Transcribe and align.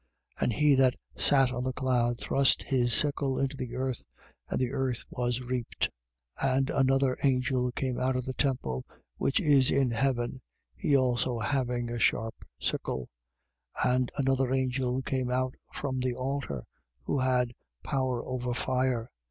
14:16. 0.39 0.43
And 0.43 0.53
he 0.53 0.73
that 0.73 0.95
sat 1.15 1.51
on 1.53 1.63
the 1.63 1.73
cloud 1.73 2.19
thrust 2.19 2.63
his 2.63 2.91
sickle 2.91 3.37
into 3.37 3.55
the 3.55 3.75
earth: 3.75 4.03
and 4.49 4.59
the 4.59 4.71
earth 4.71 5.03
was 5.11 5.41
reaped. 5.43 5.91
14:17. 6.41 6.55
And 6.57 6.69
another 6.71 7.17
angel 7.21 7.71
came 7.71 7.99
out 7.99 8.15
of 8.15 8.25
the 8.25 8.33
temple 8.33 8.83
which 9.17 9.39
is 9.39 9.69
in 9.69 9.91
heaven, 9.91 10.41
he 10.75 10.97
also 10.97 11.37
having 11.37 11.91
a 11.91 11.99
sharp 11.99 12.43
sickle. 12.59 13.09
14:18. 13.77 13.91
And 13.99 14.11
another 14.17 14.51
angel 14.51 15.03
came 15.03 15.29
out 15.29 15.53
from 15.71 15.99
the 15.99 16.15
altar, 16.15 16.63
who 17.03 17.19
had 17.19 17.53
power 17.83 18.25
over 18.25 18.55
fire. 18.55 19.11